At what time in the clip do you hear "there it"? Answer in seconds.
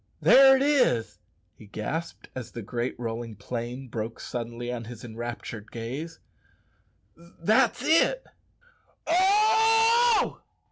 0.19-0.63